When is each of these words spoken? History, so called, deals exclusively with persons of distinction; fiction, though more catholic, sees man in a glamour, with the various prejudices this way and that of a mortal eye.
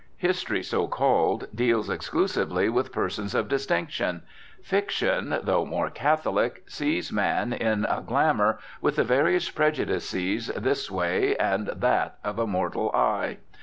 History, 0.17 0.63
so 0.63 0.87
called, 0.87 1.45
deals 1.53 1.87
exclusively 1.87 2.69
with 2.69 2.91
persons 2.91 3.35
of 3.35 3.47
distinction; 3.47 4.23
fiction, 4.63 5.37
though 5.43 5.63
more 5.63 5.91
catholic, 5.91 6.63
sees 6.65 7.11
man 7.11 7.53
in 7.53 7.85
a 7.85 8.01
glamour, 8.01 8.57
with 8.81 8.95
the 8.95 9.03
various 9.03 9.51
prejudices 9.51 10.47
this 10.57 10.89
way 10.89 11.35
and 11.37 11.67
that 11.67 12.17
of 12.23 12.39
a 12.39 12.47
mortal 12.47 12.89
eye. 12.95 13.37